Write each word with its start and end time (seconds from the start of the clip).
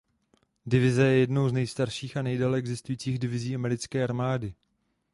Divize 0.65 1.03
je 1.05 1.11
jednou 1.19 1.49
z 1.49 1.53
nejstarších 1.53 2.17
a 2.17 2.21
nejdéle 2.21 2.57
existujících 2.57 3.19
divizí 3.19 3.55
americké 3.55 4.03
armády. 4.03 4.53